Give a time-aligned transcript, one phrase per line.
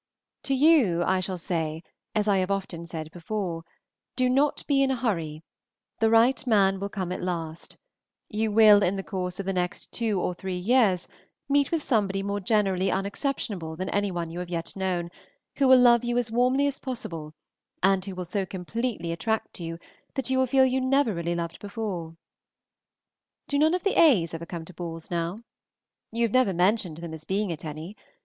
[0.45, 1.83] To you I shall say,
[2.15, 3.63] as I have often said before,
[4.15, 5.43] Do not be in a hurry,
[5.99, 7.77] the right man will come at last;
[8.27, 11.07] you will in the course of the next two or three years
[11.47, 15.11] meet with somebody more generally unexceptionable than any one you have yet known,
[15.57, 17.35] who will love you as warmly as possible,
[17.83, 19.77] and who will so completely attract you
[20.15, 22.17] that you will feel you never really loved before.
[23.47, 25.43] Do none of the A.'s ever come to balls now?
[26.11, 27.95] You have never mentioned them as being at any.